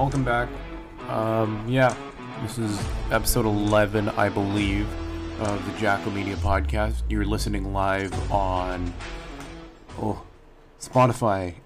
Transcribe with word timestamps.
welcome 0.00 0.24
back. 0.24 0.48
Um, 1.10 1.62
yeah, 1.68 1.94
this 2.40 2.56
is 2.56 2.82
episode 3.10 3.44
11, 3.44 4.08
I 4.08 4.30
believe, 4.30 4.88
of 5.42 5.62
the 5.66 5.78
Jacko 5.78 6.08
Media 6.10 6.36
Podcast. 6.36 7.02
You're 7.10 7.26
listening 7.26 7.74
live 7.74 8.32
on 8.32 8.94
oh, 10.00 10.22
Spotify, 10.80 11.56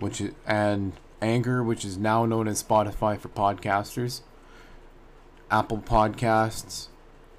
which 0.00 0.20
is, 0.20 0.32
and 0.44 0.94
Anchor, 1.22 1.62
which 1.62 1.84
is 1.84 1.96
now 1.96 2.26
known 2.26 2.48
as 2.48 2.60
Spotify 2.60 3.16
for 3.16 3.28
podcasters, 3.28 4.22
Apple 5.48 5.78
Podcasts, 5.78 6.88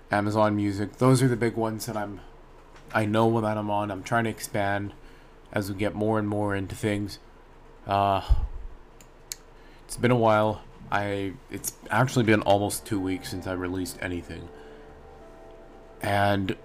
Amazon 0.09 0.55
Music. 0.55 0.95
Those 0.95 1.21
are 1.23 1.27
the 1.27 1.35
big 1.35 1.57
ones 1.57 1.87
that 1.87 1.97
I'm, 1.97 2.21
I 2.93 3.03
know 3.03 3.41
that 3.41 3.57
I'm 3.57 3.69
on. 3.69 3.91
I'm 3.91 4.01
trying 4.01 4.23
to 4.23 4.29
expand 4.29 4.93
as 5.51 5.69
we 5.69 5.75
get 5.75 5.93
more 5.93 6.17
and 6.17 6.29
more 6.29 6.55
into 6.55 6.73
things. 6.73 7.19
Uh, 7.85 8.21
it's 9.85 9.97
been 9.97 10.11
a 10.11 10.15
while. 10.15 10.61
I 10.91 11.33
it's 11.49 11.73
actually 11.89 12.25
been 12.25 12.41
almost 12.41 12.85
two 12.85 12.99
weeks 12.99 13.29
since 13.29 13.47
I 13.47 13.53
released 13.53 13.97
anything, 14.01 14.49
and 16.01 16.55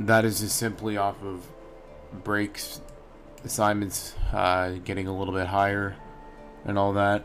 that 0.00 0.24
is 0.24 0.40
just 0.40 0.56
simply 0.56 0.96
off 0.96 1.22
of 1.22 1.46
breaks, 2.24 2.80
assignments 3.44 4.14
uh, 4.32 4.72
getting 4.84 5.06
a 5.06 5.16
little 5.16 5.34
bit 5.34 5.46
higher, 5.48 5.96
and 6.64 6.78
all 6.78 6.92
that. 6.94 7.24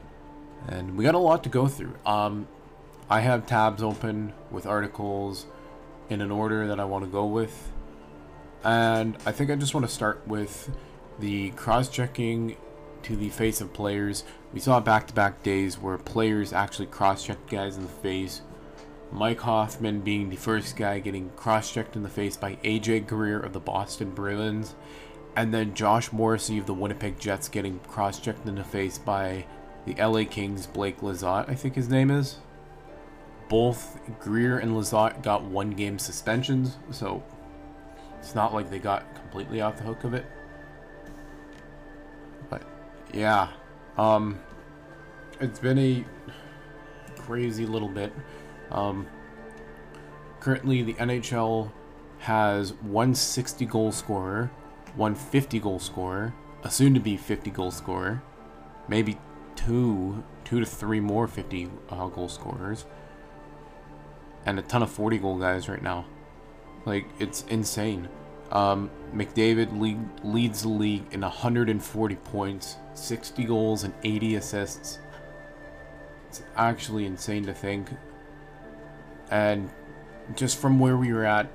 And 0.68 0.98
we 0.98 1.04
got 1.04 1.16
a 1.16 1.20
lot 1.20 1.43
to 1.43 1.49
go 1.49 1.68
through. 1.68 1.95
Um, 2.05 2.48
I 3.09 3.20
have 3.21 3.45
tabs 3.45 3.84
open 3.84 4.34
with 4.49 4.66
articles 4.66 5.45
in 6.09 6.21
an 6.21 6.32
order 6.32 6.68
that 6.68 6.80
I 6.80 6.85
want 6.85 7.04
to 7.05 7.09
go 7.09 7.26
with, 7.26 7.71
and 8.63 9.18
I 9.26 9.32
think 9.32 9.49
I 9.49 9.55
just 9.55 9.73
want 9.73 9.85
to 9.88 9.91
start 9.91 10.21
with 10.27 10.70
the 11.20 11.52
cross-checking 11.52 12.57
to 13.04 13.15
the 13.15 13.29
face 13.29 13.62
of 13.62 13.73
players. 13.73 14.23
We 14.54 14.59
saw 14.59 14.79
back-to-back 14.79 15.43
days 15.43 15.77
where 15.77 15.98
players 15.98 16.54
actually 16.54 16.87
cross-checked 16.87 17.49
guys 17.49 17.77
in 17.77 17.84
the 17.84 17.90
face. 17.90 18.41
Mike 19.12 19.41
Hoffman 19.41 20.01
being 20.01 20.29
the 20.29 20.35
first 20.35 20.76
guy 20.76 20.99
getting 20.99 21.29
cross-checked 21.35 21.96
in 21.96 22.04
the 22.04 22.09
face 22.09 22.35
by 22.35 22.55
AJ 22.63 23.07
Greer 23.07 23.40
of 23.40 23.54
the 23.54 23.59
Boston 23.59 24.12
Bruins. 24.12 24.76
And 25.35 25.54
then 25.54 25.74
Josh 25.74 26.12
Morrissey 26.12 26.57
of 26.57 26.65
the 26.65 26.74
Winnipeg 26.74 27.20
Jets 27.20 27.49
getting 27.49 27.79
cross-checked 27.79 28.48
in 28.48 28.55
the 28.55 28.63
face 28.63 28.98
by 28.98 29.46
the 29.85 29.96
LA 29.96 30.24
Kings 30.24 30.65
Blake 30.65 31.01
Lizotte, 31.01 31.49
I 31.49 31.55
think 31.55 31.76
his 31.76 31.90
name 31.90 32.09
is. 32.09 32.37
Both 33.49 33.99
Greer 34.20 34.57
and 34.59 34.71
Lizotte 34.71 35.21
got 35.21 35.43
one 35.43 35.71
game 35.71 35.99
suspensions, 35.99 36.77
so 36.91 37.24
it's 38.20 38.34
not 38.34 38.54
like 38.54 38.70
they 38.70 38.79
got 38.79 39.13
completely 39.15 39.62
off 39.62 39.77
the 39.77 39.84
hook 39.84 40.04
of 40.05 40.13
it 40.13 40.26
yeah, 43.13 43.49
um, 43.97 44.39
it's 45.39 45.59
been 45.59 45.77
a 45.77 46.05
crazy 47.19 47.65
little 47.65 47.87
bit. 47.87 48.11
Um, 48.71 49.07
currently, 50.39 50.81
the 50.81 50.95
NHL 50.95 51.71
has 52.19 52.73
one 52.73 53.13
60 53.13 53.65
goal 53.65 53.91
scorer, 53.91 54.51
one 54.95 55.15
50 55.15 55.59
goal 55.59 55.79
scorer, 55.79 56.34
a 56.63 56.71
soon 56.71 56.93
to 56.93 56.99
be 56.99 57.15
50 57.15 57.51
goal 57.51 57.71
scorer, 57.71 58.23
maybe 58.87 59.17
two, 59.55 60.23
two 60.43 60.59
to 60.59 60.65
three 60.65 60.99
more 60.99 61.27
50 61.27 61.69
uh, 61.89 62.07
goal 62.07 62.29
scorers, 62.29 62.85
and 64.45 64.57
a 64.57 64.61
ton 64.61 64.81
of 64.81 64.91
40 64.91 65.19
goal 65.19 65.38
guys 65.38 65.69
right 65.69 65.84
now. 65.84 66.06
Like, 66.85 67.06
it's 67.19 67.44
insane. 67.44 68.09
Um, 68.53 68.91
McDavid 69.13 69.79
lead, 69.79 70.00
leads 70.23 70.62
the 70.62 70.69
league 70.69 71.06
in 71.12 71.22
140 71.22 72.16
points, 72.18 72.78
60 72.94 73.44
goals, 73.46 73.84
and 73.84 73.94
80 74.03 74.35
assists. 74.35 75.00
It's 76.30 76.44
actually 76.56 77.06
insane 77.06 77.46
to 77.47 77.53
think. 77.53 77.90
And 79.31 79.72
just 80.36 80.59
from 80.59 80.80
where 80.80 80.97
we 80.97 81.12
were 81.12 81.25
at 81.25 81.50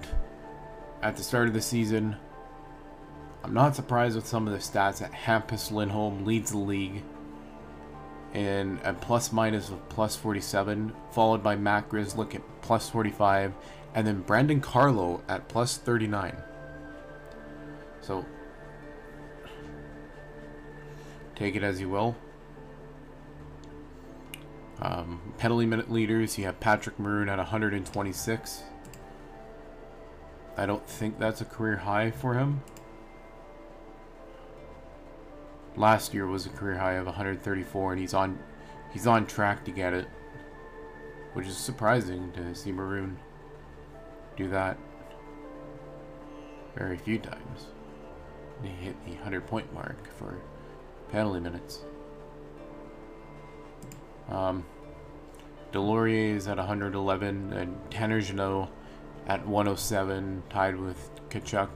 at 1.01 1.17
the 1.17 1.23
start 1.23 1.47
of 1.47 1.55
the 1.55 1.63
season, 1.63 2.17
I'm 3.45 3.55
not 3.55 3.77
surprised 3.77 4.17
with 4.17 4.27
some 4.27 4.49
of 4.49 4.53
the 4.53 4.59
stats 4.59 4.99
that 4.99 5.13
Hampus 5.13 5.71
Lindholm 5.71 6.25
leads 6.25 6.51
the 6.51 6.59
league 6.59 7.05
in 8.35 8.81
a 8.83 8.93
plus 8.93 9.33
minus 9.33 9.71
of 9.71 9.89
plus 9.89 10.17
47, 10.17 10.93
followed 11.13 11.45
by 11.45 11.55
Matt 11.55 11.89
Grzelcyk 11.89 12.35
at 12.35 12.43
plus 12.61 12.91
45, 12.91 13.55
and 13.95 14.05
then 14.05 14.21
Brandon 14.23 14.61
Carlo 14.61 15.23
at 15.29 15.49
plus 15.49 15.77
39. 15.79 16.37
So, 18.09 18.25
take 21.37 21.57
it 21.57 21.63
as 21.63 21.79
you 21.79 21.91
will. 21.91 22.17
Um, 24.81 25.35
penalty 25.37 25.67
minute 25.67 25.93
leaders, 25.93 26.39
you 26.39 26.47
have 26.47 26.59
Patrick 26.59 26.99
Maroon 26.99 27.29
at 27.29 27.37
126. 27.37 28.63
I 30.57 30.65
don't 30.65 30.89
think 30.89 31.19
that's 31.19 31.43
a 31.43 31.45
career 31.45 31.77
high 31.77 32.11
for 32.11 32.33
him. 32.33 32.63
Last 35.77 36.15
year 36.15 36.27
was 36.27 36.47
a 36.47 36.49
career 36.49 36.79
high 36.79 36.95
of 36.95 37.05
134, 37.05 37.93
and 37.93 38.01
he's 38.01 38.15
on 38.15 38.39
he's 38.91 39.07
on 39.07 39.27
track 39.27 39.67
to 39.67 39.71
get 39.71 39.93
it, 39.93 40.09
which 41.35 41.47
is 41.47 41.59
surprising 41.59 42.33
to 42.33 42.55
see 42.55 42.73
Maroon 42.73 43.19
do 44.35 44.49
that 44.49 44.79
very 46.75 46.97
few 46.97 47.19
times 47.19 47.67
hit 48.63 48.97
the 49.05 49.13
100 49.13 49.47
point 49.47 49.73
mark 49.73 49.97
for 50.17 50.37
penalty 51.11 51.41
minutes. 51.41 51.81
Um, 54.29 54.65
Deslauriers 55.73 56.37
is 56.37 56.49
at 56.49 56.57
111 56.57 57.53
and 57.53 57.91
Tanner 57.91 58.21
Jeannot 58.21 58.71
at 59.27 59.47
107, 59.47 60.43
tied 60.49 60.77
with 60.77 61.11
Tkachuk. 61.29 61.69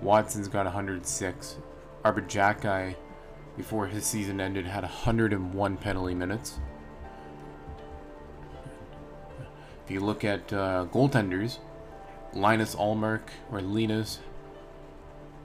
Watson's 0.00 0.48
got 0.48 0.64
106. 0.64 1.56
Arber 2.04 2.22
Xhekaj, 2.22 2.94
before 3.56 3.86
his 3.86 4.06
season 4.06 4.40
ended, 4.40 4.66
had 4.66 4.82
101 4.82 5.76
penalty 5.76 6.14
minutes. 6.14 6.60
If 9.84 9.90
you 9.90 10.00
look 10.00 10.24
at 10.24 10.52
uh, 10.52 10.86
goaltenders, 10.90 11.58
Linus 12.32 12.74
Ullmark, 12.74 13.22
or 13.50 13.60
Linus, 13.60 14.20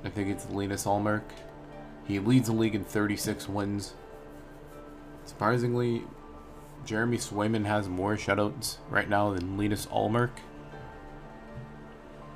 I 0.03 0.09
think 0.09 0.30
it's 0.30 0.50
Linus 0.50 0.86
Ullmark. 0.86 1.24
He 2.06 2.19
leads 2.19 2.47
the 2.47 2.53
league 2.53 2.75
in 2.75 2.84
36 2.84 3.47
wins. 3.47 3.94
Surprisingly, 5.25 6.03
Jeremy 6.86 7.18
Swayman 7.18 7.66
has 7.66 7.88
more 7.88 8.18
shutouts 8.18 8.78
right 8.90 9.08
now 9.08 9.34
than 9.34 9.58
Linus 9.58 9.86
Ullmark. 9.86 10.31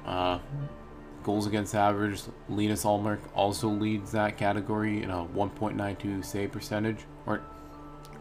Uh, 0.05 0.39
goals 1.23 1.45
against 1.45 1.75
average, 1.75 2.21
Linus 2.47 2.85
Ullmark 2.85 3.19
also 3.35 3.67
leads 3.67 4.13
that 4.13 4.37
category 4.37 5.03
in 5.03 5.09
a 5.09 5.25
1.92 5.25 6.23
save 6.23 6.53
percentage, 6.53 6.99
or 7.25 7.41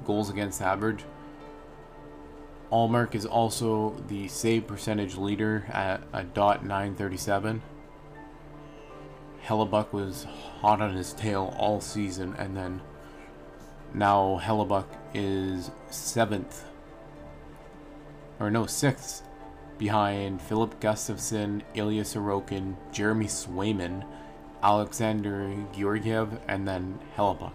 goals 0.05 0.29
against 0.29 0.61
average. 0.61 1.05
Ullmark 2.73 3.15
is 3.15 3.25
also 3.25 3.95
the 4.09 4.27
save 4.27 4.67
percentage 4.67 5.15
leader 5.15 5.67
at 5.69 6.03
a 6.12 6.25
dot 6.25 6.65
.937. 6.65 7.61
Hellebuyck 9.47 9.93
was 9.93 10.25
hot 10.61 10.81
on 10.81 10.95
his 10.95 11.12
tail 11.12 11.55
all 11.57 11.81
season, 11.81 12.34
and 12.37 12.57
then 12.57 12.81
now 13.95 14.41
Hellebuyck 14.43 14.87
is 15.15 15.71
seventh, 15.89 16.65
or 18.41 18.51
no, 18.51 18.67
sixth, 18.67 19.23
behind 19.79 20.43
Filip 20.43 20.81
Gustavsson, 20.81 21.62
Ilya 21.75 22.03
Sorokin, 22.03 22.75
Jeremy 22.91 23.26
Swayman, 23.26 24.05
Alexander 24.62 25.55
Georgiev, 25.73 26.41
and 26.49 26.67
then 26.67 26.99
Hellebuyck. 27.17 27.53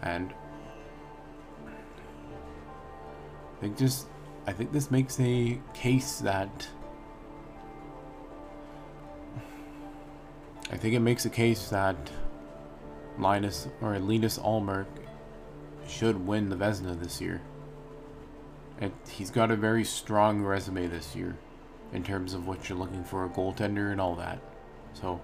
And 0.00 0.32
I 3.56 3.60
think 3.60 3.76
just 3.76 4.06
I 4.46 4.52
think 4.52 4.72
this 4.72 4.90
makes 4.90 5.20
a 5.20 5.60
case 5.74 6.18
that 6.20 6.68
I 10.72 10.76
think 10.76 10.94
it 10.94 11.00
makes 11.00 11.24
a 11.26 11.30
case 11.30 11.68
that 11.68 11.96
Linus 13.18 13.68
or 13.82 13.98
Linus 13.98 14.38
Ullmark 14.38 14.86
should 15.86 16.26
win 16.26 16.48
the 16.48 16.56
Vezina 16.56 16.98
this 16.98 17.20
year. 17.20 17.42
And 18.80 18.92
he's 19.08 19.30
got 19.30 19.50
a 19.50 19.56
very 19.56 19.84
strong 19.84 20.42
resume 20.42 20.86
this 20.86 21.14
year 21.14 21.36
in 21.92 22.02
terms 22.02 22.32
of 22.32 22.48
what 22.48 22.68
you're 22.68 22.78
looking 22.78 23.04
for 23.04 23.24
a 23.24 23.28
goaltender 23.28 23.92
and 23.92 24.00
all 24.00 24.16
that. 24.16 24.40
So 24.94 25.20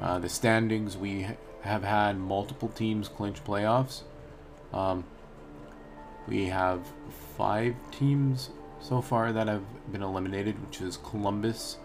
uh, 0.00 0.18
the 0.20 0.28
standings 0.28 0.96
we 0.96 1.26
have 1.62 1.82
had 1.82 2.18
multiple 2.18 2.68
teams 2.68 3.08
clinch 3.08 3.42
playoffs. 3.42 4.02
Um, 4.72 5.04
we 6.28 6.46
have 6.46 6.80
five 7.36 7.74
teams 7.90 8.50
so 8.80 9.00
far 9.00 9.32
that 9.32 9.48
have 9.48 9.64
been 9.90 10.02
eliminated, 10.02 10.64
which 10.64 10.80
is 10.80 10.96
Columbus, 10.96 11.78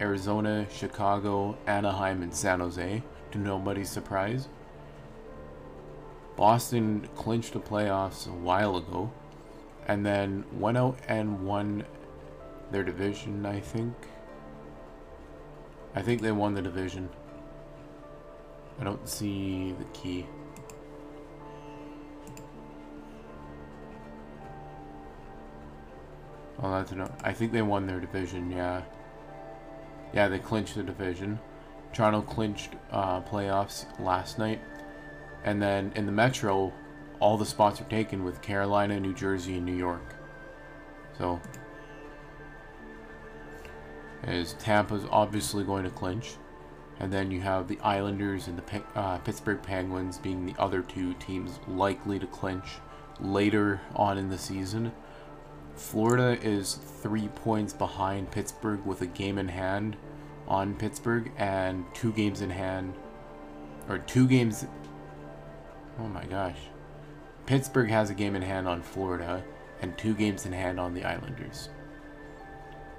Arizona, 0.00 0.66
Chicago, 0.70 1.56
Anaheim, 1.66 2.22
and 2.22 2.34
San 2.34 2.60
Jose, 2.60 3.02
to 3.30 3.38
nobody's 3.38 3.90
surprise. 3.90 4.48
Boston 6.36 7.08
clinched 7.14 7.52
the 7.52 7.60
playoffs 7.60 8.28
a 8.28 8.32
while 8.32 8.76
ago, 8.76 9.12
and 9.86 10.04
then 10.04 10.44
went 10.58 10.76
out 10.76 10.98
and 11.06 11.46
won 11.46 11.84
their 12.70 12.82
division, 12.82 13.46
I 13.46 13.60
think. 13.60 13.94
I 15.94 16.02
think 16.02 16.22
they 16.22 16.32
won 16.32 16.54
the 16.54 16.62
division. 16.62 17.08
I 18.80 18.84
don't 18.84 19.08
see 19.08 19.72
the 19.78 19.84
key. 19.96 20.26
Oh, 26.60 26.70
that's 26.70 26.90
enough. 26.90 27.12
I 27.22 27.32
think 27.32 27.52
they 27.52 27.62
won 27.62 27.86
their 27.86 28.00
division, 28.00 28.50
yeah. 28.50 28.82
Yeah, 30.12 30.28
they 30.28 30.38
clinched 30.38 30.74
the 30.74 30.82
division. 30.82 31.38
Toronto 31.92 32.22
clinched 32.22 32.74
uh, 32.90 33.20
playoffs 33.22 33.86
last 34.00 34.38
night. 34.38 34.60
And 35.44 35.62
then 35.62 35.92
in 35.94 36.06
the 36.06 36.12
Metro, 36.12 36.72
all 37.20 37.36
the 37.36 37.46
spots 37.46 37.80
are 37.80 37.84
taken 37.84 38.24
with 38.24 38.42
Carolina, 38.42 38.98
New 38.98 39.14
Jersey, 39.14 39.56
and 39.56 39.66
New 39.66 39.76
York. 39.76 40.14
So, 41.18 41.40
is 44.26 44.54
Tampa's 44.54 45.04
obviously 45.10 45.64
going 45.64 45.84
to 45.84 45.90
clinch. 45.90 46.34
And 47.00 47.12
then 47.12 47.30
you 47.30 47.40
have 47.40 47.68
the 47.68 47.78
Islanders 47.80 48.46
and 48.46 48.58
the 48.58 48.82
uh, 48.94 49.18
Pittsburgh 49.18 49.62
Penguins 49.62 50.18
being 50.18 50.46
the 50.46 50.54
other 50.58 50.80
two 50.80 51.14
teams 51.14 51.58
likely 51.66 52.18
to 52.18 52.26
clinch 52.26 52.78
later 53.20 53.80
on 53.94 54.16
in 54.16 54.28
the 54.30 54.38
season. 54.38 54.92
Florida 55.76 56.38
is 56.40 56.74
three 57.02 57.28
points 57.28 57.72
behind 57.72 58.30
Pittsburgh 58.30 58.84
with 58.84 59.02
a 59.02 59.06
game 59.06 59.38
in 59.38 59.48
hand 59.48 59.96
on 60.46 60.74
Pittsburgh 60.74 61.32
and 61.36 61.84
two 61.94 62.12
games 62.12 62.40
in 62.40 62.50
hand, 62.50 62.94
or 63.88 63.98
two 63.98 64.26
games. 64.26 64.66
Oh 65.98 66.08
my 66.08 66.24
gosh. 66.24 66.58
Pittsburgh 67.46 67.90
has 67.90 68.10
a 68.10 68.14
game 68.14 68.36
in 68.36 68.42
hand 68.42 68.68
on 68.68 68.82
Florida 68.82 69.44
and 69.82 69.96
two 69.98 70.14
games 70.14 70.46
in 70.46 70.52
hand 70.52 70.80
on 70.80 70.94
the 70.94 71.04
Islanders. 71.04 71.68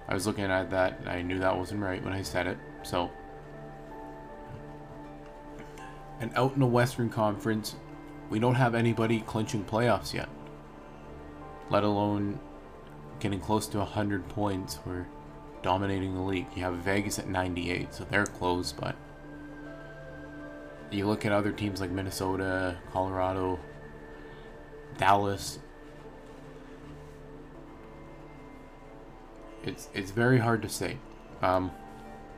I 0.08 0.14
was 0.14 0.28
looking 0.28 0.46
at 0.46 0.70
that 0.70 1.00
and 1.00 1.10
I 1.10 1.22
knew 1.22 1.40
that 1.40 1.58
wasn't 1.58 1.82
right 1.82 2.04
when 2.04 2.14
I 2.14 2.22
said 2.22 2.46
it, 2.46 2.58
so. 2.84 3.10
And 6.20 6.32
out 6.36 6.54
in 6.54 6.60
the 6.60 6.66
Western 6.68 7.10
Conference, 7.10 7.76
we 8.30 8.40
don't 8.40 8.56
have 8.56 8.76
anybody 8.76 9.22
clinching 9.22 9.64
playoffs 9.64 10.14
yet. 10.14 10.30
Let 11.70 11.84
alone 11.84 12.40
getting 13.20 13.40
close 13.40 13.68
to 13.68 13.80
100 13.80 14.28
points. 14.30 14.80
We're 14.86 15.08
dominating 15.62 16.14
the 16.14 16.22
league. 16.22 16.48
You 16.56 16.64
have 16.64 16.76
Vegas 16.76 17.20
at 17.20 17.28
98, 17.28 17.94
so 17.94 18.06
they're 18.06 18.26
close, 18.26 18.72
but 18.72 18.96
you 20.92 21.08
look 21.08 21.26
at 21.26 21.32
other 21.32 21.52
teams 21.52 21.82
like 21.82 21.92
Minnesota, 21.92 22.78
Colorado, 22.92 23.60
Dallas. 24.98 25.60
It's 29.64 29.90
it's 29.94 30.12
very 30.12 30.40
hard 30.40 30.62
to 30.62 30.70
say. 30.70 30.98
Um, 31.42 31.72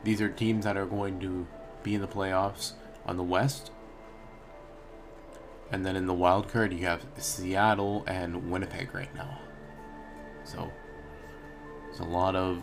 these 0.03 0.21
are 0.21 0.30
teams 0.30 0.63
that 0.63 0.77
are 0.77 0.85
going 0.85 1.19
to 1.19 1.45
be 1.83 1.95
in 1.95 2.01
the 2.01 2.07
playoffs 2.07 2.73
on 3.06 3.18
the 3.18 3.23
West. 3.23 3.71
And 5.69 5.85
then 5.85 5.97
in 5.97 6.07
the 6.07 6.13
wild 6.13 6.47
card, 6.47 6.71
you 6.71 6.85
have 6.85 7.06
Seattle 7.18 8.06
and 8.07 8.50
Winnipeg 8.50 8.95
right 8.95 9.13
now. 9.13 9.39
So, 10.47 10.71
it's 11.89 11.99
a 11.99 12.05
lot 12.05 12.35
of 12.35 12.61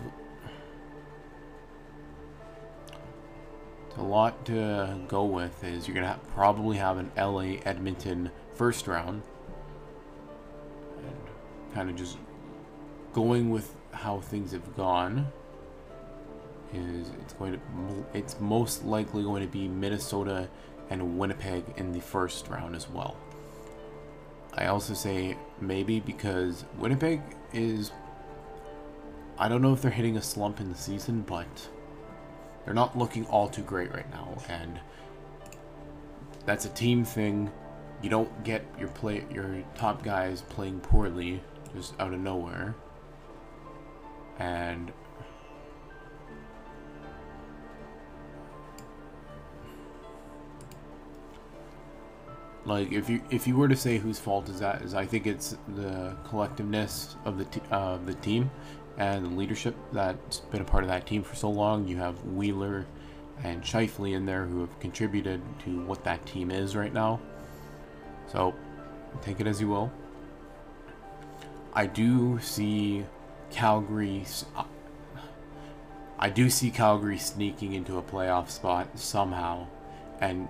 a 3.96 4.02
lot 4.02 4.44
to 4.46 4.98
go 5.06 5.25
with 5.25 5.62
is 5.62 5.86
you're 5.86 5.94
gonna 5.94 6.08
have, 6.08 6.28
probably 6.34 6.76
have 6.78 6.98
an 6.98 7.12
LA 7.16 7.58
Edmonton 7.64 8.31
first 8.54 8.88
round 8.88 9.22
and 10.98 11.75
kind 11.75 11.88
of 11.88 11.94
just 11.94 12.19
going 13.12 13.50
with 13.50 13.72
how 13.92 14.19
things 14.19 14.50
have 14.52 14.76
gone 14.76 15.31
is 16.72 17.10
it's 17.20 17.34
going 17.34 17.52
to 17.52 17.60
it's 18.12 18.40
most 18.40 18.84
likely 18.84 19.22
going 19.22 19.42
to 19.42 19.48
be 19.48 19.69
Minnesota 19.69 20.48
and 20.90 21.19
Winnipeg 21.19 21.64
in 21.76 21.92
the 21.92 22.00
first 22.00 22.48
round 22.48 22.75
as 22.75 22.88
well. 22.90 23.16
I 24.54 24.66
also 24.66 24.94
say 24.94 25.36
maybe 25.60 26.00
because 26.00 26.64
Winnipeg 26.78 27.20
is 27.55 27.93
I 29.39 29.49
don't 29.49 29.62
know 29.62 29.73
if 29.73 29.83
they're 29.83 29.91
hitting 29.91 30.17
a 30.17 30.23
slump 30.23 30.61
in 30.61 30.71
the 30.71 30.79
season, 30.79 31.23
but 31.23 31.69
they're 32.65 32.75
not 32.75 32.97
looking 32.97 33.27
all 33.27 33.49
too 33.49 33.62
great 33.62 33.93
right 33.93 34.09
now, 34.11 34.37
and 34.49 34.79
that's 36.47 36.65
a 36.65 36.71
team 36.71 37.05
thing. 37.05 37.51
You 38.03 38.11
don't 38.11 38.45
get 38.45 38.65
your 38.79 38.89
play 38.89 39.25
your 39.33 39.62
top 39.77 40.03
guys 40.03 40.43
playing 40.43 40.81
poorly 40.81 41.43
just 41.75 41.99
out 41.99 42.12
of 42.12 42.21
nowhere. 42.21 42.75
And 44.39 44.93
like 52.66 52.93
if 52.93 53.11
you 53.11 53.20
if 53.31 53.46
you 53.46 53.56
were 53.56 53.69
to 53.69 53.76
say 53.76 53.99
whose 53.99 54.19
fault 54.19 54.49
is 54.49 54.61
that 54.61 54.82
is 54.82 54.94
I 54.94 55.05
think 55.05 55.26
it's 55.26 55.56
the 55.75 56.16
collectiveness 56.25 57.14
of 57.25 57.38
the 57.38 57.75
uh, 57.75 57.99
the 58.05 58.14
team 58.14 58.50
and 58.96 59.25
the 59.25 59.31
leadership 59.31 59.75
that's 59.93 60.40
been 60.40 60.61
a 60.61 60.64
part 60.64 60.84
of 60.84 60.88
that 60.88 61.06
team 61.06 61.22
for 61.22 61.34
so 61.34 61.50
long. 61.50 61.87
You 61.87 61.96
have 61.99 62.25
Wheeler 62.25 62.87
and 63.43 63.62
Scheifele 63.62 64.14
in 64.14 64.25
there 64.25 64.46
who 64.46 64.61
have 64.61 64.78
contributed 64.81 65.43
to 65.64 65.84
what 65.84 66.05
that 66.05 66.25
team 66.26 66.50
is 66.50 66.76
right 66.76 66.93
now. 66.93 67.20
So 68.28 68.55
take 69.22 69.40
it 69.40 69.46
as 69.46 69.60
you 69.60 69.69
will. 69.69 69.93
I 71.72 71.87
do 71.87 72.38
see 72.40 73.05
Calgary. 73.50 74.25
I 76.19 76.31
do 76.31 76.49
see 76.49 76.70
Calgary 76.70 77.19
sneaking 77.19 77.75
into 77.75 77.99
a 77.99 78.02
playoff 78.02 78.49
spot 78.49 78.99
somehow, 78.99 79.67
and 80.20 80.49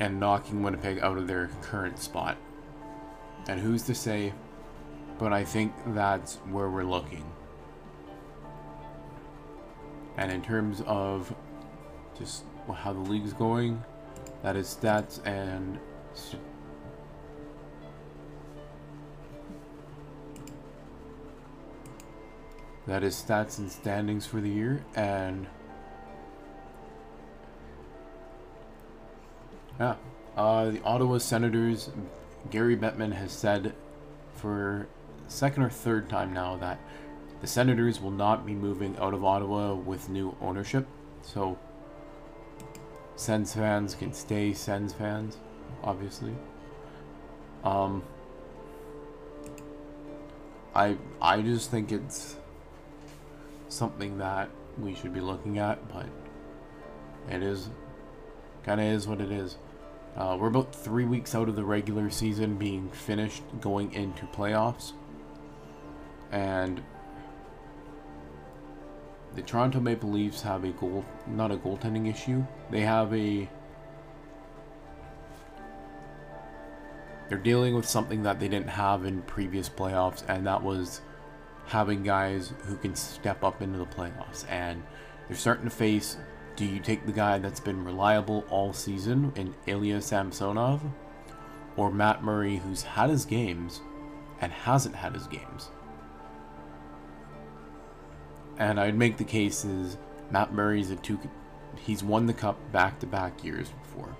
and 0.00 0.20
knocking 0.20 0.62
Winnipeg 0.62 1.00
out 1.00 1.18
of 1.18 1.26
their 1.26 1.48
current 1.62 1.98
spot. 1.98 2.36
And 3.48 3.60
who's 3.60 3.82
to 3.84 3.94
say 3.94 4.32
but 5.18 5.32
I 5.32 5.44
think 5.44 5.72
that's 5.88 6.36
where 6.50 6.70
we're 6.70 6.84
looking. 6.84 7.24
And 10.16 10.30
in 10.30 10.42
terms 10.42 10.82
of 10.86 11.34
just 12.16 12.44
how 12.72 12.92
the 12.92 13.00
league's 13.00 13.32
going, 13.32 13.82
that 14.42 14.56
is 14.56 14.76
stats 14.80 15.24
and 15.26 15.78
that 22.86 23.02
is 23.02 23.14
stats 23.16 23.58
and 23.58 23.70
standings 23.70 24.26
for 24.26 24.40
the 24.40 24.48
year 24.48 24.84
and 24.94 25.46
yeah 29.78 29.96
uh, 30.36 30.70
the 30.70 30.82
Ottawa 30.82 31.18
Senators 31.18 31.90
Gary 32.50 32.76
Bettman 32.76 33.12
has 33.12 33.32
said 33.32 33.74
for 34.34 34.86
second 35.26 35.62
or 35.62 35.70
third 35.70 36.08
time 36.08 36.32
now 36.32 36.56
that 36.56 36.78
the 37.40 37.46
Senators 37.46 38.00
will 38.00 38.10
not 38.10 38.44
be 38.44 38.54
moving 38.54 38.96
out 38.98 39.14
of 39.14 39.24
Ottawa 39.24 39.74
with 39.74 40.08
new 40.08 40.36
ownership. 40.40 40.86
So, 41.22 41.58
Sens 43.16 43.54
fans 43.54 43.94
can 43.94 44.12
stay 44.12 44.52
Sens 44.52 44.92
fans, 44.92 45.38
obviously. 45.82 46.34
Um, 47.64 48.02
I 50.74 50.96
I 51.20 51.42
just 51.42 51.70
think 51.70 51.92
it's 51.92 52.36
something 53.68 54.18
that 54.18 54.48
we 54.78 54.94
should 54.94 55.12
be 55.12 55.20
looking 55.20 55.58
at, 55.58 55.92
but 55.92 56.06
it 57.28 57.42
is 57.42 57.68
kind 58.64 58.80
of 58.80 58.86
is 58.86 59.06
what 59.06 59.20
it 59.20 59.30
is. 59.30 59.56
Uh, 60.16 60.36
we're 60.38 60.48
about 60.48 60.74
three 60.74 61.04
weeks 61.04 61.34
out 61.34 61.48
of 61.48 61.56
the 61.56 61.64
regular 61.64 62.10
season 62.10 62.56
being 62.56 62.88
finished, 62.90 63.42
going 63.60 63.92
into 63.92 64.26
playoffs 64.26 64.92
and 66.30 66.82
the 69.34 69.42
Toronto 69.42 69.80
Maple 69.80 70.10
Leafs 70.10 70.42
have 70.42 70.64
a 70.64 70.70
goal, 70.70 71.04
not 71.26 71.50
a 71.50 71.56
goaltending 71.56 72.10
issue. 72.10 72.44
They 72.70 72.80
have 72.80 73.14
a. 73.14 73.48
They're 77.28 77.38
dealing 77.38 77.74
with 77.74 77.86
something 77.86 78.22
that 78.22 78.40
they 78.40 78.48
didn't 78.48 78.70
have 78.70 79.04
in 79.04 79.22
previous 79.22 79.68
playoffs, 79.68 80.24
and 80.28 80.46
that 80.46 80.62
was 80.62 81.02
having 81.66 82.02
guys 82.02 82.52
who 82.64 82.76
can 82.76 82.94
step 82.94 83.44
up 83.44 83.60
into 83.60 83.78
the 83.78 83.86
playoffs. 83.86 84.46
And 84.48 84.82
they're 85.28 85.36
starting 85.36 85.64
to 85.64 85.70
face 85.70 86.16
do 86.58 86.64
you 86.64 86.80
take 86.80 87.06
the 87.06 87.12
guy 87.12 87.38
that's 87.38 87.60
been 87.60 87.84
reliable 87.84 88.44
all 88.50 88.72
season 88.72 89.32
in 89.36 89.54
Ilya 89.68 90.02
Samsonov, 90.02 90.82
or 91.76 91.88
Matt 91.88 92.24
Murray, 92.24 92.56
who's 92.56 92.82
had 92.82 93.10
his 93.10 93.24
games 93.24 93.80
and 94.40 94.50
hasn't 94.50 94.96
had 94.96 95.14
his 95.14 95.28
games? 95.28 95.70
And 98.58 98.80
I'd 98.80 98.96
make 98.96 99.18
the 99.18 99.24
case 99.24 99.64
is 99.64 99.98
Matt 100.32 100.52
Murray's 100.52 100.90
a 100.90 100.96
two. 100.96 101.20
He's 101.76 102.02
won 102.02 102.26
the 102.26 102.34
cup 102.34 102.58
back 102.72 102.98
to 102.98 103.06
back 103.06 103.44
years 103.44 103.68
before. 103.70 104.16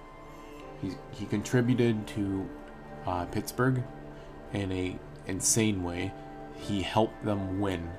He 0.80 0.92
he 1.11 1.26
contributed 1.26 2.07
to 2.07 2.49
uh, 3.04 3.25
Pittsburgh 3.25 3.83
in 4.52 4.71
a 4.71 4.97
insane 5.26 5.83
way. 5.83 6.12
He 6.54 6.83
helped 6.83 7.25
them 7.25 7.59
win 7.59 7.90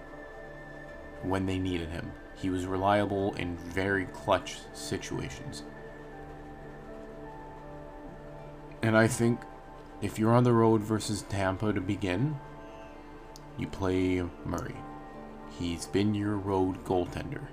when 1.23 1.45
they 1.45 1.59
needed 1.59 1.89
him. 1.89 2.13
He 2.41 2.49
was 2.49 2.65
reliable 2.65 3.33
in 3.35 3.57
very 3.57 4.05
clutch 4.05 4.57
situations. 4.73 5.63
And 8.81 8.95
I 8.95 9.07
think 9.07 9.41
if 10.01 10.17
you're 10.17 10.33
on 10.33 10.45
the 10.45 10.53
road 10.53 10.81
versus 10.81 11.23
Tampa 11.23 11.73
to 11.73 11.81
begin, 11.81 12.39
you 13.57 13.67
play 13.67 14.23
Murray. 14.45 14.75
He's 15.57 15.85
been 15.85 16.15
your 16.15 16.37
road 16.37 16.85
goaltender. 16.85 17.47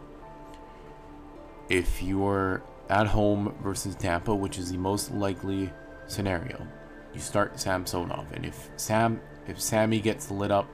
If 1.69 2.01
you're 2.01 2.63
at 2.89 3.09
home 3.09 3.57
versus 3.61 3.97
Tampa, 3.97 4.33
which 4.33 4.57
is 4.57 4.71
the 4.71 4.79
most 4.79 5.13
likely 5.13 5.73
scenario, 6.07 6.65
you 7.13 7.21
start 7.21 7.59
Samsonov. 7.59 8.31
And 8.33 8.47
if 8.47 8.71
Sam 8.77 9.21
if 9.49 9.61
Sammy 9.61 10.01
gets 10.01 10.31
lit 10.31 10.51
up 10.53 10.69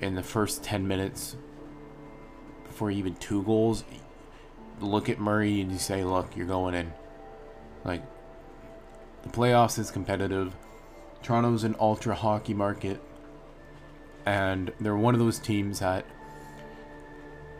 in 0.00 0.14
the 0.14 0.22
first 0.22 0.62
10 0.62 0.86
minutes 0.86 1.36
before 2.78 2.92
even 2.92 3.12
two 3.16 3.42
goals, 3.42 3.82
look 4.78 5.08
at 5.08 5.18
Murray 5.18 5.60
and 5.60 5.72
you 5.72 5.78
say, 5.78 6.04
look, 6.04 6.36
you're 6.36 6.46
going 6.46 6.76
in. 6.76 6.92
Like, 7.84 8.04
the 9.24 9.30
playoffs 9.30 9.80
is 9.80 9.90
competitive. 9.90 10.54
Toronto's 11.20 11.64
an 11.64 11.74
ultra 11.80 12.14
hockey 12.14 12.54
market. 12.54 13.02
And 14.24 14.70
they're 14.78 14.96
one 14.96 15.12
of 15.12 15.18
those 15.18 15.40
teams 15.40 15.80
that, 15.80 16.06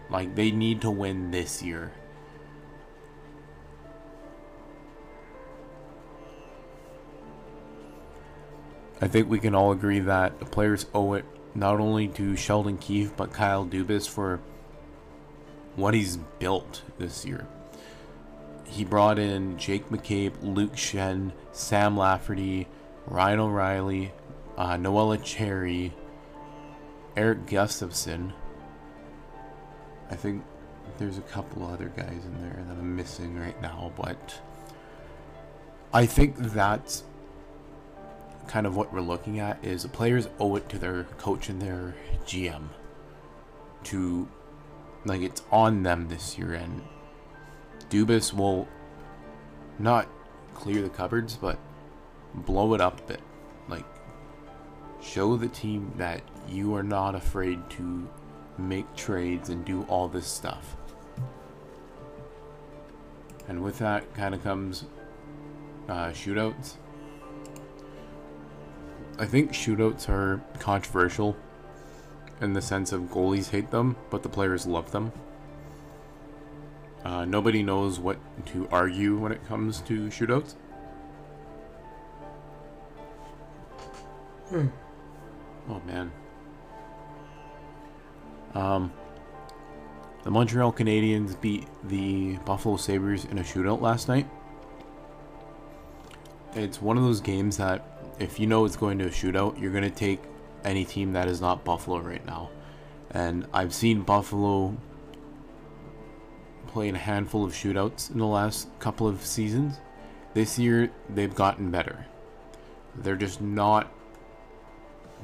like, 0.08 0.37
they 0.37 0.52
need 0.52 0.82
to 0.82 0.90
win 0.92 1.32
this 1.32 1.64
year. 1.64 1.90
I 9.00 9.08
think 9.08 9.28
we 9.28 9.40
can 9.40 9.56
all 9.56 9.72
agree 9.72 9.98
that 9.98 10.38
the 10.38 10.44
players 10.44 10.87
owe 10.94 11.14
it 11.14 11.25
not 11.56 11.80
only 11.80 12.06
to 12.06 12.37
Sheldon 12.37 12.78
Keefe 12.78 13.16
but 13.16 13.32
Kyle 13.32 13.66
Dubas 13.66 14.08
for 14.08 14.38
what 15.78 15.94
he's 15.94 16.16
built 16.38 16.82
this 16.99 17.25
year. 17.25 17.47
He 18.64 18.85
brought 18.85 19.18
in 19.18 19.56
Jake 19.56 19.88
McCabe, 19.88 20.35
Luke 20.42 20.75
Schenn, 20.75 21.32
Sam 21.52 21.97
Lafferty, 21.97 22.66
Ryan 23.06 23.40
O'Reilly, 23.40 24.12
uh, 24.56 24.76
Noel 24.76 25.16
Acciari, 25.16 25.92
Erik 27.16 27.47
Gustafsson. 27.47 28.32
I 30.11 30.16
think 30.16 30.44
there's 30.99 31.16
a 31.16 31.23
couple 31.23 31.64
other 31.64 31.92
guys 31.97 32.25
in 32.25 32.42
there 32.42 32.62
that 32.68 32.73
I'm 32.73 32.97
missing 32.97 33.38
right 33.38 33.61
now, 33.62 33.92
but 33.97 34.40
I 35.92 36.06
think 36.06 36.37
that's 36.38 37.04
kind 38.49 38.66
of 38.66 38.76
what 38.76 38.92
we're 38.92 39.00
looking 39.00 39.38
at 39.38 39.62
is 39.64 39.85
the 39.85 39.88
players 39.88 40.28
owe 40.40 40.56
it 40.56 40.68
to 40.70 40.78
their 40.78 41.04
coach 41.18 41.49
and 41.49 41.62
their 41.62 41.94
GM 42.26 42.64
to 43.85 44.26
like 45.05 45.23
it's 45.23 45.43
on 45.50 45.83
them 45.83 46.09
this 46.09 46.38
year 46.38 46.55
and 46.55 46.83
Dubas 47.90 48.33
will 48.33 48.69
not 49.78 50.09
clear 50.55 50.83
the 50.83 50.88
cupboards 50.88 51.37
but 51.37 51.59
blow 52.35 52.75
it 52.75 52.81
up 52.81 53.00
a 53.00 53.02
bit. 53.05 53.21
Like 53.69 53.85
show 55.00 55.37
the 55.37 55.49
team 55.49 55.93
that 55.97 56.23
you 56.49 56.75
are 56.75 56.83
not 56.83 57.14
afraid 57.14 57.69
to 57.71 58.09
make 58.59 58.95
trades 58.97 59.49
and 59.49 59.64
do 59.64 59.83
all 59.85 60.09
this 60.09 60.26
stuff. 60.26 60.76
And 63.47 63.62
with 63.62 63.78
that 63.78 64.12
kind 64.14 64.35
of 64.35 64.43
comes 64.43 64.85
uh, 65.88 66.09
shootouts. 66.09 66.75
I 69.19 69.26
think 69.26 69.52
shootouts 69.52 70.09
are 70.09 70.43
controversial 70.59 71.37
in 72.40 72.52
the 72.52 72.62
sense 72.62 72.92
of 72.92 73.02
goalies 73.02 73.50
hate 73.50 73.71
them, 73.71 73.97
but 74.11 74.23
the 74.23 74.28
players 74.28 74.66
love 74.66 74.90
them. 74.92 75.12
Uh, 77.04 77.25
nobody 77.25 77.62
knows 77.62 77.99
what 77.99 78.18
to 78.47 78.68
argue 78.71 79.16
when 79.16 79.33
it 79.33 79.47
comes 79.47 79.80
to 79.83 80.09
shootouts. 80.09 80.54
Hmm. 84.49 84.66
Oh 85.68 85.80
man. 85.87 86.11
Um, 88.54 88.92
the 90.25 90.30
Montreal 90.30 90.73
Canadiens 90.73 91.40
beat 91.40 91.66
the 91.85 92.37
Buffalo 92.38 92.76
Sabres 92.76 93.25
in 93.26 93.38
a 93.38 93.42
shootout 93.42 93.80
last 93.80 94.09
night. 94.09 94.28
It's 96.54 96.83
one 96.83 96.97
of 96.97 97.04
those 97.04 97.21
games 97.21 97.59
that 97.59 97.85
if 98.18 98.40
you 98.40 98.47
know 98.47 98.64
it's 98.64 98.76
going 98.76 98.99
to 98.99 99.07
a 99.07 99.11
shootout, 99.11 99.61
you're 99.61 99.71
going 99.71 99.85
to 99.85 99.90
take 99.90 100.23
any 100.65 100.85
team 100.85 101.12
that 101.12 101.29
is 101.29 101.41
not 101.41 101.65
Buffalo 101.65 101.99
right 101.99 102.25
now. 102.27 102.50
And 103.11 103.47
I've 103.53 103.75
seen 103.75 104.03
Buffalo 104.03 104.77
play 106.67 106.88
in 106.88 106.95
a 106.95 106.99
handful 106.99 107.45
of 107.45 107.53
shootouts 107.53 108.11
in 108.11 108.19
the 108.19 108.27
last 108.27 108.69
couple 108.79 109.09
of 109.09 109.25
seasons. 109.25 109.79
This 110.35 110.59
year, 110.59 110.91
they've 111.09 111.35
gotten 111.35 111.71
better. 111.71 112.07
They're 112.95 113.17
just 113.17 113.41
not 113.41 113.93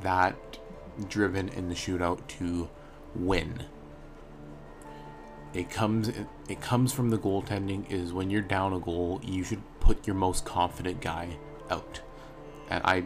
that 0.03 0.37
driven 1.09 1.49
in 1.51 1.69
the 1.69 1.75
shootout 1.75 2.27
to 2.39 2.69
win. 3.15 3.65
It 5.53 5.71
comes 5.71 6.11
it 6.49 6.61
comes 6.61 6.93
from 6.93 7.11
the 7.11 7.19
goaltending 7.19 7.91
is 7.91 8.13
when 8.13 8.31
you're 8.31 8.43
down 8.43 8.73
a 8.73 8.81
goal, 8.81 9.21
you 9.23 9.45
should 9.45 9.63
put 9.79 10.07
your 10.07 10.17
most 10.17 10.45
confident 10.45 11.01
guy 11.01 11.37
out 11.71 12.01
and 12.69 12.83
I 12.85 13.05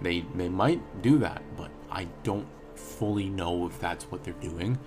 they 0.00 0.20
they 0.34 0.48
might 0.48 0.80
do 1.02 1.18
that, 1.18 1.42
but 1.56 1.70
I 1.90 2.06
don't 2.22 2.46
fully 2.74 3.28
know 3.28 3.66
if 3.66 3.78
that's 3.80 4.04
what 4.04 4.24
they're 4.24 4.34
doing 4.34 4.78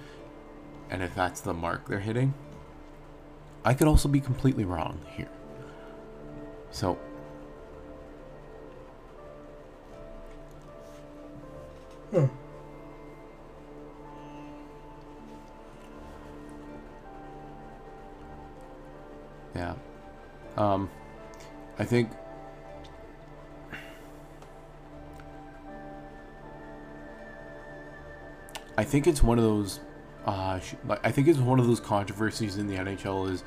and 0.89 1.01
if 1.03 1.13
that's 1.15 1.41
the 1.41 1.53
mark 1.53 1.87
they're 1.87 1.99
hitting. 1.99 2.33
I 3.65 3.73
could 3.73 3.87
also 3.87 4.07
be 4.09 4.19
completely 4.19 4.63
wrong 4.65 4.99
here. 5.15 5.29
So 6.71 6.97
hmm. 12.11 12.25
Yeah. 19.55 19.75
Um 20.57 20.89
I 21.77 21.85
think 21.85 22.09
I 28.79 28.85
think 28.85 29.07
it's 29.07 29.21
one 29.21 29.37
of 29.37 29.43
those. 29.43 29.81
Uh, 30.25 30.57
I 31.03 31.11
think 31.11 31.27
it's 31.27 31.37
one 31.37 31.59
of 31.59 31.67
those 31.67 31.81
controversies 31.81 32.55
in 32.55 32.65
the 32.65 32.77
NHL 32.77 33.29
is 33.29 33.43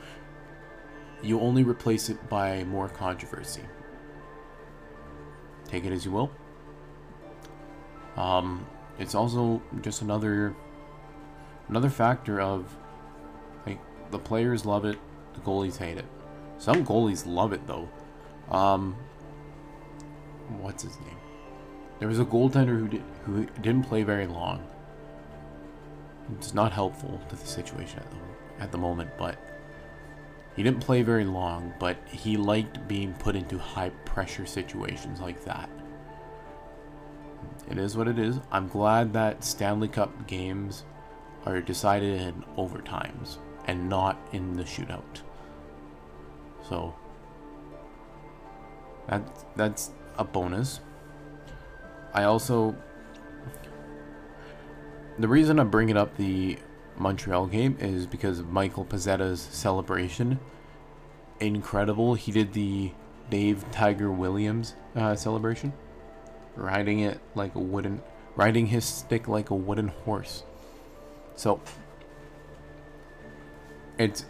you 1.23 1.41
only 1.41 1.63
replace 1.63 2.11
it 2.11 2.29
by 2.29 2.65
more 2.65 2.87
controversy. 2.87 3.63
Take 5.65 5.87
it 5.87 5.93
as 5.93 6.05
you 6.05 6.11
will. 6.11 6.31
Um, 8.15 8.67
it's 8.99 9.15
also 9.15 9.63
just 9.81 10.03
another 10.03 10.55
another 11.71 11.89
factor 11.89 12.39
of 12.39 12.77
like 13.65 13.79
the 14.11 14.19
players 14.19 14.67
love 14.67 14.85
it, 14.85 14.99
the 15.33 15.41
goalies 15.41 15.79
hate 15.79 15.97
it. 15.97 16.05
Some 16.59 16.85
goalies 16.85 17.25
love 17.25 17.55
it 17.55 17.67
though. 17.67 17.89
Um, 18.51 18.97
what's 20.61 20.83
his 20.83 21.01
name? 21.01 21.17
There 22.01 22.09
was 22.09 22.21
a 22.21 22.27
goaltender 22.27 22.79
who 22.79 22.89
did 22.89 23.03
who 23.25 23.47
didn't 23.63 23.85
play 23.85 24.03
very 24.03 24.27
long 24.27 24.63
it's 26.37 26.55
not 26.55 26.73
helpful 26.73 27.21
to 27.29 27.37
the 27.37 27.47
situation 27.47 27.99
at 28.01 28.11
the, 28.11 28.63
at 28.63 28.73
the 28.73 28.79
moment, 28.79 29.11
but 29.19 29.39
he 30.57 30.63
didn't 30.63 30.81
play 30.81 31.03
very 31.03 31.25
long, 31.25 31.73
but 31.79 31.97
he 32.11 32.37
liked 32.37 32.87
being 32.87 33.15
put 33.15 33.35
into 33.35 33.59
high 33.59 33.91
pressure 34.05 34.47
situations 34.47 35.21
like 35.21 35.45
that. 35.45 35.71
It 37.71 37.79
is 37.79 37.97
what 37.97 38.09
it 38.09 38.19
is. 38.19 38.39
I'm 38.51 38.69
glad 38.69 39.13
that 39.15 39.45
Stanley 39.45 39.89
Cup 39.89 40.27
games 40.27 40.85
are 41.47 41.61
decided 41.61 42.21
in 42.21 42.45
overtimes 42.57 43.39
and 43.67 43.89
not 43.89 44.19
in 44.33 44.57
the 44.57 44.65
shootout. 44.65 45.23
So 46.69 46.95
that 49.09 49.23
that's 49.57 49.91
a 50.19 50.25
bonus. 50.25 50.81
I 52.15 52.25
also 52.25 52.77
the 55.23 55.29
reason 55.29 55.59
I'm 55.59 55.71
bringing 55.71 55.97
up 55.97 56.17
the 56.17 56.59
Montreal 56.97 57.47
game 57.47 57.77
is 57.81 58.07
because 58.07 58.39
of 58.39 58.49
Michael 58.51 58.85
Pezzetta's 58.85 59.41
celebration. 59.41 60.41
Incredible. 61.41 62.15
He 62.15 62.33
did 62.33 62.53
the 62.53 62.93
Dave 63.31 63.65
Tiger 63.71 64.11
Williams 64.11 64.75
uh, 64.95 65.15
celebration. 65.15 65.73
Riding 66.57 67.01
it 67.01 67.21
like 67.35 67.55
a 67.55 67.61
wooden... 67.61 68.03
Riding 68.37 68.67
his 68.67 68.85
stick 68.85 69.29
like 69.29 69.51
a 69.51 69.55
wooden 69.55 69.89
horse. 69.89 70.45
So... 71.37 71.61
It's... 73.99 74.25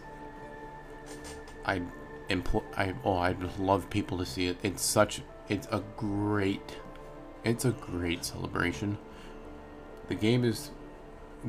I... 1.65 1.81
impl- 2.29 2.63
I 2.75 2.93
oh 3.03 3.17
I'd 3.17 3.59
love 3.59 3.89
people 3.89 4.17
to 4.17 4.25
see 4.25 4.47
it. 4.47 4.57
It's 4.63 4.81
such 4.81 5.21
it's 5.49 5.67
a 5.71 5.83
great 5.97 6.77
it's 7.43 7.65
a 7.65 7.71
great 7.71 8.23
celebration. 8.25 8.97
The 10.07 10.15
game 10.15 10.43
is 10.43 10.71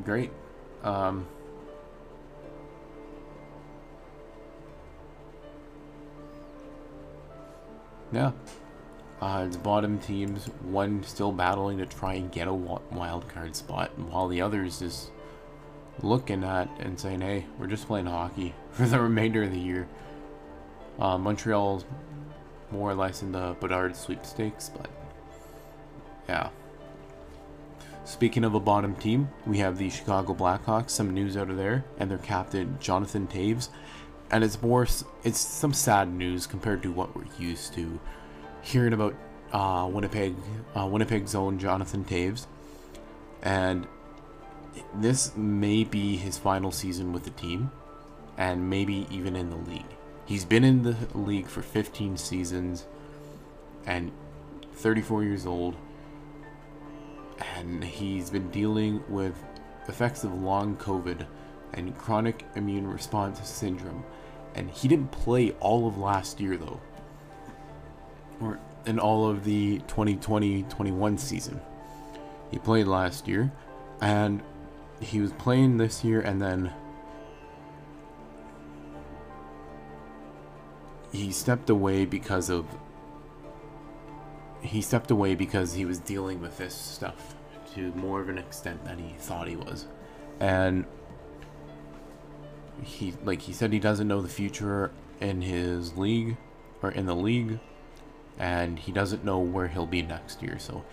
great. 0.02 0.30
Um, 0.82 1.26
yeah. 8.12 8.32
Uh, 9.20 9.46
the 9.46 9.58
bottom 9.58 9.98
teams, 9.98 10.46
one 10.62 11.02
still 11.04 11.32
battling 11.32 11.78
to 11.78 11.86
try 11.86 12.14
and 12.14 12.30
get 12.30 12.48
a 12.48 12.52
wild 12.52 13.28
card 13.28 13.56
spot, 13.56 13.96
while 13.98 14.28
the 14.28 14.40
others 14.40 14.80
just 14.80 15.10
looking 16.02 16.44
at 16.44 16.68
and 16.80 16.98
saying, 16.98 17.20
hey, 17.20 17.46
we're 17.58 17.66
just 17.66 17.86
playing 17.86 18.06
hockey 18.06 18.54
for 18.72 18.86
the 18.86 19.00
remainder 19.00 19.44
of 19.44 19.52
the 19.52 19.58
year. 19.58 19.88
Uh, 20.98 21.16
Montreal's 21.18 21.84
more 22.70 22.90
or 22.90 22.94
less 22.94 23.22
in 23.22 23.32
the 23.32 23.56
Bedard 23.60 23.96
sweepstakes, 23.96 24.68
but 24.68 24.90
yeah. 26.28 26.50
Speaking 28.04 28.44
of 28.44 28.54
a 28.54 28.60
bottom 28.60 28.94
team, 28.96 29.30
we 29.46 29.58
have 29.58 29.78
the 29.78 29.88
Chicago 29.88 30.34
Blackhawks. 30.34 30.90
Some 30.90 31.14
news 31.14 31.38
out 31.38 31.48
of 31.48 31.56
there, 31.56 31.86
and 31.98 32.10
their 32.10 32.18
captain 32.18 32.76
Jonathan 32.78 33.26
Toews, 33.26 33.70
and 34.30 34.44
it's 34.44 34.60
more 34.60 34.86
it's 35.22 35.38
some 35.38 35.72
sad 35.72 36.12
news 36.12 36.46
compared 36.46 36.82
to 36.82 36.92
what 36.92 37.16
we're 37.16 37.24
used 37.38 37.72
to 37.74 37.98
hearing 38.60 38.92
about 38.92 39.14
uh, 39.52 39.88
Winnipeg 39.90 40.34
uh, 40.76 40.86
Winnipeg's 40.86 41.34
own 41.34 41.58
Jonathan 41.58 42.04
Toews, 42.04 42.46
and 43.42 43.86
this 44.94 45.34
may 45.34 45.82
be 45.82 46.16
his 46.16 46.36
final 46.36 46.72
season 46.72 47.10
with 47.14 47.24
the 47.24 47.30
team, 47.30 47.70
and 48.36 48.68
maybe 48.68 49.06
even 49.10 49.34
in 49.34 49.48
the 49.48 49.56
league. 49.56 49.82
He's 50.26 50.44
been 50.44 50.64
in 50.64 50.82
the 50.82 50.96
league 51.14 51.48
for 51.48 51.62
15 51.62 52.18
seasons, 52.18 52.84
and 53.86 54.12
34 54.74 55.24
years 55.24 55.46
old 55.46 55.76
and 57.56 57.82
he's 57.82 58.30
been 58.30 58.50
dealing 58.50 59.02
with 59.08 59.34
effects 59.88 60.24
of 60.24 60.42
long 60.42 60.76
COVID 60.76 61.26
and 61.72 61.96
chronic 61.96 62.44
immune 62.54 62.86
response 62.86 63.46
syndrome. 63.48 64.04
And 64.54 64.70
he 64.70 64.88
didn't 64.88 65.10
play 65.10 65.50
all 65.60 65.88
of 65.88 65.98
last 65.98 66.40
year 66.40 66.56
though, 66.56 66.80
or 68.40 68.58
in 68.86 68.98
all 68.98 69.28
of 69.28 69.44
the 69.44 69.80
2020-21 69.88 71.18
season. 71.18 71.60
He 72.50 72.58
played 72.58 72.86
last 72.86 73.26
year, 73.26 73.50
and 74.00 74.42
he 75.00 75.20
was 75.20 75.32
playing 75.32 75.78
this 75.78 76.04
year, 76.04 76.20
and 76.20 76.40
then 76.40 76.72
he 81.10 81.32
stepped 81.32 81.70
away 81.70 82.04
because 82.04 82.48
of 82.50 82.66
he 84.64 84.80
stepped 84.80 85.10
away 85.10 85.34
because 85.34 85.74
he 85.74 85.84
was 85.84 85.98
dealing 85.98 86.40
with 86.40 86.56
this 86.58 86.74
stuff 86.74 87.34
to 87.74 87.92
more 87.92 88.20
of 88.20 88.28
an 88.28 88.38
extent 88.38 88.84
than 88.84 88.98
he 88.98 89.14
thought 89.18 89.46
he 89.46 89.56
was. 89.56 89.86
And 90.40 90.84
he 92.82 93.14
like 93.24 93.42
he 93.42 93.52
said 93.52 93.72
he 93.72 93.78
doesn't 93.78 94.08
know 94.08 94.20
the 94.20 94.28
future 94.28 94.90
in 95.20 95.42
his 95.42 95.96
league 95.96 96.36
or 96.82 96.90
in 96.90 97.06
the 97.06 97.14
league 97.14 97.60
and 98.38 98.78
he 98.78 98.90
doesn't 98.90 99.24
know 99.24 99.38
where 99.38 99.68
he'll 99.68 99.86
be 99.86 100.02
next 100.02 100.42
year. 100.42 100.58
So 100.58 100.84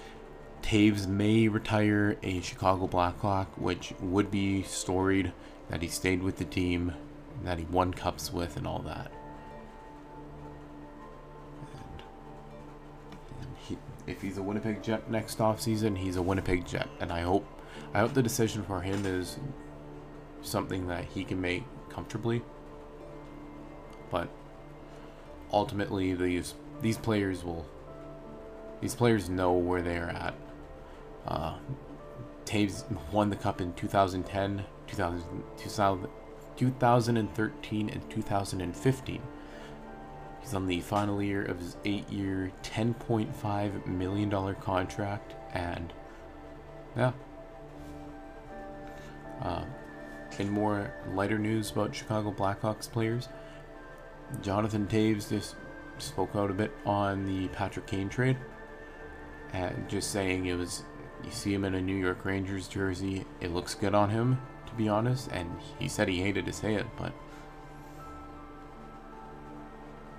Toews 0.61 1.07
may 1.07 1.47
retire 1.47 2.17
a 2.21 2.39
Chicago 2.41 2.85
Blackhawk, 2.85 3.47
which 3.57 3.93
would 3.99 4.29
be 4.29 4.61
storied 4.63 5.31
that 5.69 5.81
he 5.81 5.87
stayed 5.87 6.21
with 6.21 6.37
the 6.37 6.45
team, 6.45 6.93
that 7.43 7.57
he 7.57 7.65
won 7.65 7.93
cups 7.93 8.31
with 8.31 8.57
and 8.57 8.67
all 8.67 8.79
that. 8.83 9.12
If 14.12 14.21
he's 14.21 14.38
a 14.38 14.43
Winnipeg 14.43 14.84
Jet 14.84 15.10
next 15.10 15.39
offseason, 15.39 15.97
he's 15.97 16.17
a 16.17 16.21
Winnipeg 16.21 16.65
Jet. 16.65 16.88
And 17.00 17.12
I 17.12 17.21
hope 17.21 17.45
I 17.93 18.00
hope 18.00 18.13
the 18.13 18.21
decision 18.21 18.63
for 18.63 18.82
him 18.82 19.06
is 19.06 19.38
something 20.41 20.88
that 20.88 21.06
he 21.06 21.24
can 21.24 21.39
make 21.41 21.63
comfortably. 21.89 22.41
But 24.10 24.30
ultimately 25.52 26.13
these 26.13 26.54
these 26.82 26.97
players 26.97 27.43
will 27.43 27.65
these 28.82 28.95
players 28.95 29.30
know 29.30 29.54
where 29.54 29.82
they're 29.82 30.10
at. 30.10 30.34
Uh, 31.28 31.56
Toews 32.45 32.84
won 33.12 33.30
the 33.30 33.36
cup 33.36 33.62
in 33.62 33.74
2010, 33.74 34.65
2000, 34.88 35.43
2013, 36.58 37.89
and 37.89 38.10
2015. 38.10 39.21
He's 40.41 40.54
on 40.54 40.67
the 40.67 40.82
final 40.82 41.21
year 41.21 41.43
of 41.43 41.60
his 41.60 41.77
eight-year, 41.86 42.51
$10.5 42.63 43.86
million 43.86 44.56
contract, 44.56 45.36
and 45.54 45.93
yeah. 46.97 47.12
Um, 49.41 49.65
in 50.39 50.49
more 50.49 50.93
lighter 51.13 51.38
news 51.38 51.71
about 51.71 51.95
Chicago 51.95 52.32
Blackhawks 52.32 52.91
players, 52.91 53.30
Jonathan 54.41 54.88
Toews 54.88 55.30
just 55.30 55.56
spoke 55.97 56.36
out 56.36 56.49
a 56.49 56.54
bit 56.54 56.71
on 56.86 57.25
the 57.25 57.47
Patrick 57.49 57.88
Kane 57.88 58.10
trade, 58.10 58.38
and 59.54 59.88
just 59.89 60.12
saying 60.12 60.45
it 60.45 60.56
was. 60.56 60.84
You 61.23 61.30
see 61.30 61.54
him 61.54 61.65
in 61.65 61.75
a 61.75 61.82
New 61.82 61.95
York 61.95 62.25
Rangers 62.25 62.67
jersey. 62.67 63.25
It 63.41 63.51
looks 63.51 63.75
good 63.75 63.93
on 63.93 64.10
him, 64.10 64.41
to 64.65 64.73
be 64.73 64.89
honest. 64.89 65.30
And 65.32 65.51
he 65.77 65.88
said 65.88 66.08
he 66.08 66.19
hated 66.19 66.47
to 66.47 66.54
say 66.54 66.73
it, 66.73 66.88
but 66.97 67.13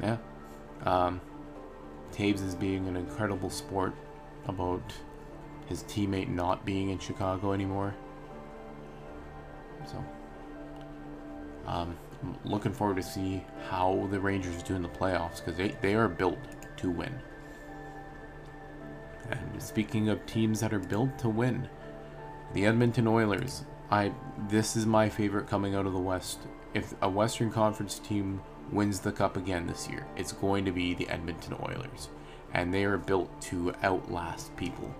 yeah. 0.00 0.16
Um, 0.84 1.20
Toews 2.12 2.44
is 2.46 2.54
being 2.54 2.88
an 2.88 2.96
incredible 2.96 3.50
sport 3.50 3.94
about 4.46 4.92
his 5.66 5.84
teammate 5.84 6.28
not 6.28 6.64
being 6.64 6.90
in 6.90 6.98
Chicago 6.98 7.52
anymore. 7.52 7.94
So, 9.86 10.04
um, 11.66 11.96
I'm 12.22 12.38
looking 12.44 12.72
forward 12.72 12.96
to 12.96 13.02
see 13.02 13.42
how 13.68 14.08
the 14.10 14.20
Rangers 14.20 14.62
do 14.62 14.74
in 14.74 14.82
the 14.82 14.88
playoffs 14.88 15.36
because 15.36 15.56
they, 15.56 15.76
they 15.80 15.94
are 15.94 16.08
built 16.08 16.38
to 16.78 16.90
win. 16.90 17.14
And 19.30 19.62
speaking 19.62 20.08
of 20.08 20.24
teams 20.26 20.60
that 20.60 20.72
are 20.72 20.78
built 20.78 21.18
to 21.20 21.28
win, 21.28 21.68
the 22.52 22.66
Edmonton 22.66 23.06
Oilers. 23.06 23.64
I 23.90 24.12
this 24.48 24.76
is 24.76 24.86
my 24.86 25.08
favorite 25.08 25.46
coming 25.46 25.74
out 25.74 25.86
of 25.86 25.92
the 25.92 25.98
West. 25.98 26.40
If 26.74 26.94
a 27.02 27.08
Western 27.08 27.50
Conference 27.50 27.98
team 27.98 28.42
wins 28.72 29.00
the 29.00 29.12
cup 29.12 29.36
again 29.36 29.66
this 29.66 29.88
year, 29.88 30.06
it's 30.16 30.32
going 30.32 30.64
to 30.64 30.72
be 30.72 30.94
the 30.94 31.08
Edmonton 31.08 31.56
Oilers. 31.62 32.08
And 32.54 32.72
they 32.72 32.84
are 32.84 32.98
built 32.98 33.40
to 33.42 33.74
outlast 33.82 34.54
people. 34.56 34.94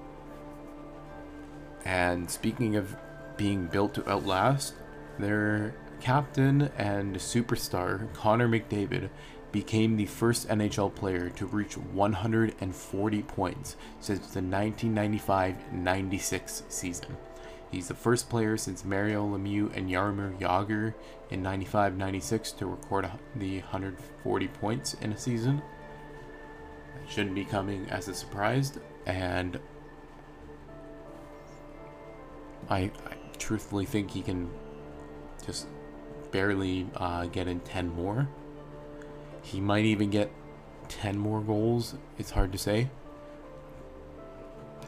And 1.85 2.30
speaking 2.30 2.76
of 2.76 2.96
being 3.37 3.66
built 3.66 3.94
to 3.94 4.08
outlast, 4.11 4.74
their 5.18 5.74
captain 6.00 6.70
and 6.78 7.16
superstar, 7.16 8.12
Connor 8.14 8.48
McDavid, 8.48 9.11
became 9.52 9.96
the 9.96 10.06
first 10.06 10.48
NHL 10.48 10.94
player 10.94 11.28
to 11.30 11.46
reach 11.46 11.76
140 11.76 13.22
points 13.22 13.76
since 14.00 14.20
the 14.20 14.40
1995 14.40 15.72
96 15.72 16.62
season. 16.68 17.16
He's 17.72 17.88
the 17.88 17.94
first 17.94 18.28
player 18.28 18.58
since 18.58 18.85
Mario 18.85 19.26
Lemieux 19.26 19.74
and 19.74 19.88
Jaromir 19.88 20.38
Jagr 20.38 20.92
in 21.30 21.42
95-96 21.42 22.58
to 22.58 22.66
record 22.66 23.11
the 23.35 23.61
140 23.61 24.48
points 24.48 24.92
in 25.00 25.11
a 25.11 25.16
season. 25.16 25.62
That 26.94 27.11
shouldn't 27.11 27.35
be 27.35 27.46
coming 27.46 27.87
as 27.88 28.08
a 28.08 28.14
surprise, 28.14 28.78
and 29.06 29.58
I, 32.68 32.78
I 33.06 33.16
truthfully 33.38 33.87
think 33.87 34.11
he 34.11 34.20
can 34.20 34.50
just 35.46 35.66
barely 36.30 36.87
uh, 36.96 37.24
get 37.24 37.48
in 37.48 37.61
10 37.61 37.88
more. 37.88 38.28
He 39.40 39.62
might 39.62 39.87
even 39.87 40.11
get 40.11 40.30
10 40.88 41.16
more 41.16 41.40
goals. 41.40 41.94
It's 42.18 42.32
hard 42.32 42.52
to 42.52 42.58
say 42.58 42.90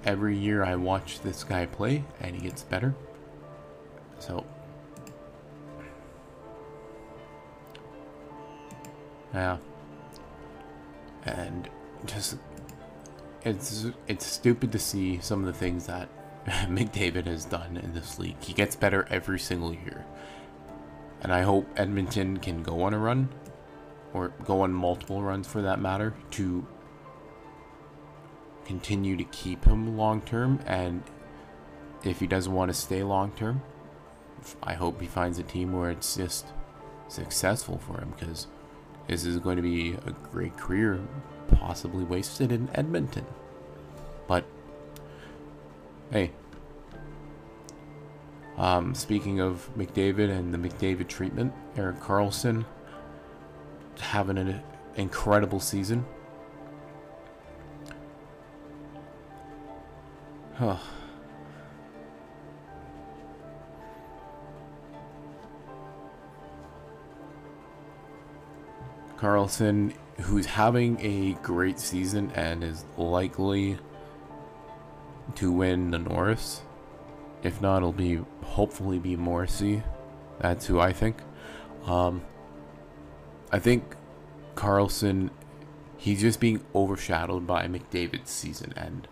every 0.05 0.37
year 0.37 0.64
I 0.64 0.77
watch 0.77 1.21
this 1.21 1.45
guy 1.45 1.67
play 1.67 2.05
and 2.21 2.35
he 2.35 2.43
gets 2.43 2.62
better. 2.62 2.95
So 4.19 4.45
yeah. 9.33 9.59
And 11.25 11.69
just 12.07 12.37
it's 13.45 13.87
it's 14.07 14.27
stupid 14.27 14.73
to 14.73 14.79
see 14.79 15.19
some 15.21 15.40
of 15.40 15.47
the 15.47 15.53
things 15.53 15.87
that 15.87 16.09
McDavid 16.47 17.27
has 17.27 17.45
done 17.45 17.77
in 17.77 17.95
this 17.95 18.19
league. 18.19 18.43
He 18.43 18.53
gets 18.53 18.77
better 18.77 19.07
every 19.11 19.38
single 19.38 19.73
year. 19.73 20.05
And 21.23 21.33
I 21.33 21.43
hope 21.43 21.67
Edmonton 21.77 22.37
can 22.38 22.62
go 22.62 22.83
on 22.83 22.93
a 22.93 22.99
run 22.99 23.31
or 24.12 24.29
go 24.45 24.61
on 24.61 24.73
multiple 24.73 25.23
runs 25.23 25.47
for 25.47 25.62
that 25.62 25.81
matter 25.81 26.14
to 26.33 26.67
continue 28.64 29.16
to 29.16 29.24
keep 29.24 29.64
him 29.64 29.96
long 29.96 30.20
term 30.22 30.61
and 30.66 31.03
if 32.03 32.20
he 32.20 32.27
doesn't 32.27 32.53
want 32.53 32.70
to 32.70 32.74
stay 32.74 33.03
long 33.03 33.31
term 33.33 33.62
I 34.62 34.74
hope 34.74 35.00
he 35.00 35.07
finds 35.07 35.38
a 35.38 35.42
team 35.42 35.72
where 35.72 35.90
it's 35.90 36.16
just 36.16 36.46
successful 37.09 37.79
for 37.79 38.00
him 38.00 38.12
because 38.18 38.46
this 39.09 39.24
is 39.24 39.38
going 39.38 39.57
to 39.57 39.62
be 39.62 39.92
a 40.07 40.12
great 40.31 40.57
career, 40.57 41.00
possibly 41.48 42.05
wasted 42.05 42.53
in 42.53 42.70
Edmonton. 42.74 43.27
But 44.27 44.44
hey, 46.11 46.33
um, 48.57 48.94
speaking 48.94 49.40
of 49.40 49.68
McDavid 49.77 50.31
and 50.31 50.53
the 50.53 50.59
McDavid 50.59 51.09
treatment, 51.09 51.53
Erik 51.77 52.00
Karlsson 52.00 52.64
having 53.98 54.38
an 54.38 54.62
incredible 54.96 55.61
season. 55.61 56.05
Huh. 60.57 60.77
Karlsson, 69.17 69.95
who's 70.21 70.47
having 70.47 71.01
a 71.01 71.33
great 71.43 71.81
season 71.81 72.31
and 72.37 72.62
is 72.62 72.85
likely 72.97 73.79
to 75.35 75.51
win 75.51 75.90
the 75.90 75.99
Norris. 75.99 76.62
If 77.43 77.61
not, 77.61 77.79
it'll 77.79 77.93
be 77.93 78.21
hopefully 78.43 78.99
be 78.99 79.17
Morrissey. 79.17 79.83
That's 80.38 80.67
who 80.67 80.79
I 80.79 80.93
think. 80.93 81.17
Um, 81.87 82.23
I 83.51 83.59
think 83.59 83.97
Karlsson, 84.55 85.31
he's 85.97 86.21
just 86.21 86.38
being 86.38 86.64
overshadowed 86.75 87.47
by 87.47 87.67
McDavid's 87.67 88.31
season, 88.31 88.73
and 88.77 89.09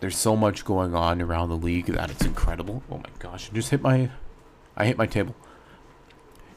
there's 0.00 0.16
so 0.16 0.36
much 0.36 0.64
going 0.64 0.94
on 0.94 1.22
around 1.22 1.48
the 1.48 1.56
league 1.56 1.86
that 1.86 2.10
it's 2.10 2.24
incredible. 2.24 2.82
Oh 2.90 2.98
my 2.98 3.10
gosh! 3.18 3.50
I 3.50 3.54
just 3.54 3.70
hit 3.70 3.82
my, 3.82 4.10
I 4.76 4.86
hit 4.86 4.98
my 4.98 5.06
table. 5.06 5.34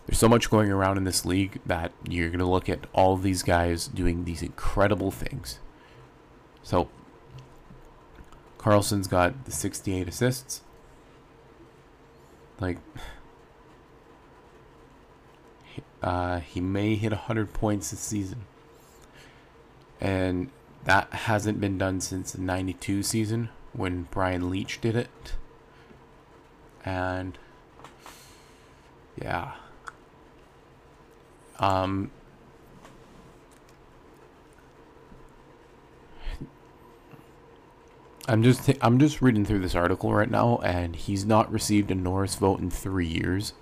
There's 0.06 0.18
so 0.18 0.28
much 0.28 0.50
going 0.50 0.72
around 0.72 0.98
in 0.98 1.04
this 1.04 1.24
league 1.24 1.62
that 1.68 1.92
you're 2.08 2.30
going 2.30 2.40
to 2.40 2.46
look 2.46 2.68
at 2.68 2.88
all 2.94 3.16
these 3.16 3.44
guys 3.44 3.88
doing 3.88 4.26
these 4.26 4.42
incredible 4.42 5.12
things. 5.12 5.60
So, 6.64 6.90
Karlsson's 8.58 9.08
got 9.08 9.46
the 9.46 9.52
68 9.52 10.08
assists. 10.08 10.62
Like, 12.60 12.80
uh, 16.02 16.40
he 16.40 16.60
may 16.60 16.96
hit 16.96 17.12
100 17.12 17.54
points 17.54 17.92
this 17.92 18.00
season. 18.00 18.46
And 20.02 20.50
that 20.86 21.12
hasn't 21.14 21.60
been 21.60 21.78
done 21.78 22.02
since 22.02 22.32
the 22.32 22.42
92 22.42 23.04
season 23.04 23.50
when 23.74 24.04
Brian 24.12 24.50
Leetch 24.50 24.80
did 24.82 24.96
it. 24.96 25.34
And, 26.86 27.38
yeah. 29.22 29.54
Um, 31.60 32.12
I'm 38.30 38.44
just 38.44 38.70
I'm 38.82 39.00
just 39.00 39.24
reading 39.24 39.44
through 39.44 39.60
this 39.60 39.74
article 39.74 40.14
right 40.14 40.30
now, 40.30 40.60
and 40.64 40.96
he's 40.96 41.26
not 41.26 41.52
received 41.52 41.90
a 41.90 41.96
Norris 41.96 42.36
vote 42.36 42.60
in 42.60 42.70
three 42.70 43.08
years, 43.08 43.54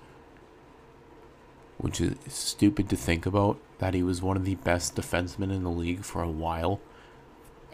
which 1.78 2.02
is 2.02 2.16
stupid 2.28 2.90
to 2.90 2.96
think 2.96 3.24
about. 3.24 3.58
That 3.78 3.94
he 3.94 4.02
was 4.02 4.20
one 4.20 4.36
of 4.36 4.44
the 4.44 4.56
best 4.56 4.94
defensemen 4.94 5.50
in 5.50 5.64
the 5.64 5.70
league 5.70 6.04
for 6.04 6.22
a 6.22 6.28
while, 6.28 6.80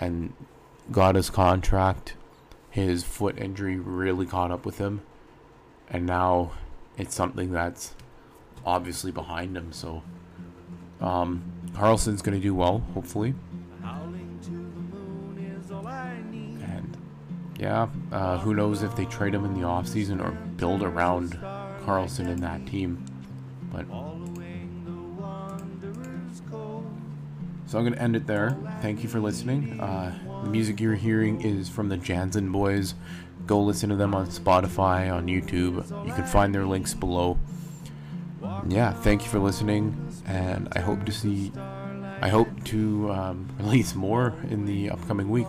and 0.00 0.33
got 0.90 1.14
his 1.14 1.30
contract. 1.30 2.14
His 2.70 3.04
foot 3.04 3.38
injury 3.38 3.78
really 3.78 4.26
caught 4.26 4.50
up 4.50 4.66
with 4.66 4.78
him, 4.78 5.02
and 5.88 6.04
now 6.04 6.52
it's 6.96 7.14
something 7.14 7.52
that's 7.52 7.94
obviously 8.66 9.12
behind 9.12 9.57
him. 9.57 9.72
So 9.72 10.02
um, 11.00 11.44
Karlsson's 11.72 12.22
going 12.22 12.37
to 12.37 12.42
do 12.42 12.54
well, 12.54 12.78
hopefully. 12.94 13.35
And 16.62 16.96
yeah, 17.59 17.88
uh, 18.11 18.38
who 18.38 18.54
knows 18.54 18.83
if 18.83 18.96
they 18.96 19.04
trade 19.04 19.35
him 19.35 19.44
in 19.44 19.54
the 19.54 19.66
offseason 19.66 20.20
or 20.24 20.33
build 20.57 20.83
around 20.83 21.38
Karlsson 21.85 22.28
in 22.28 22.40
that 22.40 22.66
team. 22.66 23.04
But 23.72 23.87
so 27.75 27.79
I'm 27.79 27.85
going 27.85 27.97
to 27.97 28.01
end 28.01 28.15
it 28.15 28.29
there. 28.29 28.57
Thank 28.83 29.03
you 29.03 29.09
for 29.09 29.19
listening. 29.19 29.81
Uh, 29.81 30.17
the 30.45 30.49
music 30.49 30.79
you're 30.81 30.95
hearing 30.95 31.41
is 31.41 31.69
from 31.69 31.89
the 31.89 31.97
Janzen 31.97 32.53
Boys. 32.53 32.95
Go 33.47 33.61
listen 33.61 33.91
to 33.91 33.97
them 33.97 34.15
on 34.15 34.29
Spotify, 34.29 35.13
on 35.13 35.27
YouTube. 35.27 36.07
You 36.07 36.13
can 36.13 36.25
find 36.25 36.55
their 36.55 36.67
links 36.67 36.95
below 36.95 37.37
yeah, 38.69 38.93
thank 38.93 39.25
you 39.25 39.31
for 39.31 39.39
listening, 39.39 39.97
and 40.27 40.69
I 40.73 40.81
hope 40.81 41.05
to 41.07 41.13
see, 41.13 41.53
I 42.21 42.29
hope 42.29 42.49
to 42.65 43.11
um, 43.11 43.49
release 43.59 43.95
more 43.95 44.35
in 44.51 44.67
the 44.67 44.91
upcoming 44.91 45.29
week. 45.29 45.49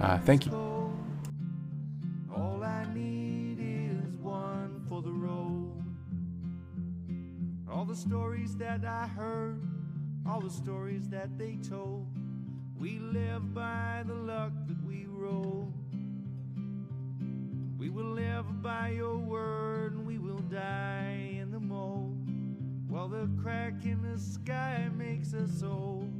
Uh, 0.00 0.18
thank 0.18 0.46
you. 0.46 0.66
Stories 7.94 8.54
that 8.56 8.84
I 8.84 9.06
heard, 9.06 9.58
all 10.28 10.40
the 10.40 10.50
stories 10.50 11.08
that 11.08 11.38
they 11.38 11.56
told. 11.68 12.06
We 12.76 12.98
live 12.98 13.54
by 13.54 14.02
the 14.06 14.14
luck 14.14 14.52
that 14.66 14.84
we 14.84 15.06
roll. 15.08 15.72
We 17.78 17.90
will 17.90 18.12
live 18.12 18.62
by 18.62 18.90
your 18.90 19.16
word, 19.16 19.92
and 19.94 20.06
we 20.06 20.18
will 20.18 20.42
die 20.50 21.36
in 21.40 21.50
the 21.50 21.60
mold. 21.60 22.16
While 22.88 23.08
the 23.08 23.28
crack 23.42 23.84
in 23.84 24.02
the 24.02 24.18
sky 24.18 24.88
makes 24.96 25.32
us 25.34 25.62
old. 25.62 26.15